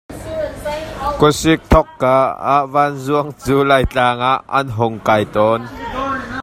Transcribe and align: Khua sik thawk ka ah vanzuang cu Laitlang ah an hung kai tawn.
Khua 1.17 1.31
sik 1.41 1.59
thawk 1.71 1.87
ka 2.01 2.15
ah 2.55 2.65
vanzuang 2.73 3.29
cu 3.43 3.55
Laitlang 3.69 4.19
ah 4.31 4.39
an 4.57 4.67
hung 4.77 4.97
kai 5.07 5.23
tawn. 5.35 5.61